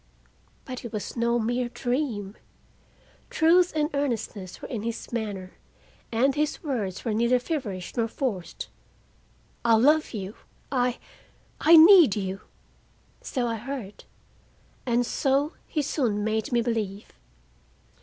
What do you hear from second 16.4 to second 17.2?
me believe.